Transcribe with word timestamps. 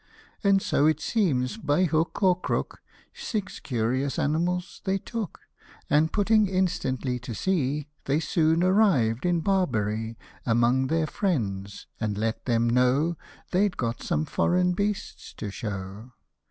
And 0.43 0.63
so 0.63 0.87
it 0.87 0.99
seems, 0.99 1.57
by 1.57 1.83
hook 1.83 2.23
or 2.23 2.35
crook, 2.35 2.81
Six 3.13 3.59
curious 3.59 4.17
animals 4.17 4.81
they 4.83 4.97
took, 4.97 5.41
And 5.91 6.11
putting 6.11 6.47
instantly 6.47 7.19
to 7.19 7.35
sea, 7.35 7.87
They 8.05 8.19
soon 8.19 8.63
arrived 8.63 9.27
in 9.27 9.41
Barbary 9.41 10.17
Among 10.43 10.87
their 10.87 11.05
friends, 11.05 11.85
and 11.99 12.17
let 12.17 12.45
them 12.47 12.67
know 12.67 13.15
They'd 13.51 13.77
got 13.77 14.01
some 14.01 14.25
foreign 14.25 14.71
beasts 14.71 15.33
to 15.35 15.51
show. 15.51 16.13